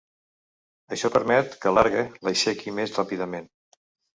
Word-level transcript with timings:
Això 0.95 1.11
permet 1.17 1.53
que 1.65 1.73
l'argue 1.75 2.07
l'aixequi 2.29 2.77
més 2.81 2.99
ràpidament. 2.99 3.51